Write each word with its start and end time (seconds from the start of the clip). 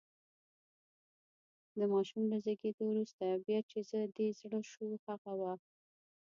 د 1.77 1.79
ماشوم 1.93 2.23
له 2.31 2.37
زېږېدو 2.45 2.83
وروسته، 2.87 3.23
بیا 3.45 3.59
چې 3.69 3.79
دې 4.17 4.27
زړه 4.39 4.59
شو 4.71 4.85
هغه 5.05 5.31
وخت. 5.41 5.69